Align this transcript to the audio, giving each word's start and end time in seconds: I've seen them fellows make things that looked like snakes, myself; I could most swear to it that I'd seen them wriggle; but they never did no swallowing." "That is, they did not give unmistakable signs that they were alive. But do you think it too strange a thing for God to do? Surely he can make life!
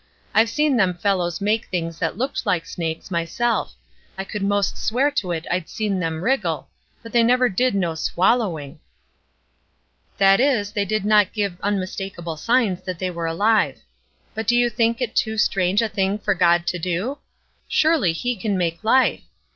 I've 0.33 0.49
seen 0.49 0.77
them 0.77 0.95
fellows 0.95 1.41
make 1.41 1.65
things 1.65 1.99
that 1.99 2.17
looked 2.17 2.43
like 2.43 2.65
snakes, 2.65 3.11
myself; 3.11 3.75
I 4.17 4.23
could 4.23 4.41
most 4.41 4.75
swear 4.75 5.11
to 5.11 5.31
it 5.31 5.43
that 5.43 5.53
I'd 5.53 5.69
seen 5.69 5.99
them 5.99 6.23
wriggle; 6.23 6.69
but 7.03 7.11
they 7.11 7.21
never 7.21 7.49
did 7.49 7.75
no 7.75 7.93
swallowing." 7.93 8.79
"That 10.17 10.39
is, 10.39 10.71
they 10.71 10.85
did 10.85 11.05
not 11.05 11.33
give 11.33 11.61
unmistakable 11.61 12.35
signs 12.37 12.81
that 12.81 12.97
they 12.97 13.11
were 13.11 13.27
alive. 13.27 13.79
But 14.33 14.47
do 14.47 14.55
you 14.57 14.71
think 14.71 15.01
it 15.03 15.15
too 15.15 15.37
strange 15.37 15.83
a 15.83 15.87
thing 15.87 16.17
for 16.17 16.33
God 16.33 16.65
to 16.65 16.79
do? 16.79 17.19
Surely 17.67 18.11
he 18.11 18.35
can 18.35 18.57
make 18.57 18.83
life! 18.83 19.21